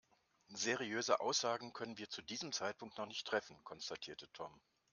[0.55, 4.59] Seriöse Aussagen können wir zu diesem Zeitpunkt noch nicht treffen, konstatierte Tom.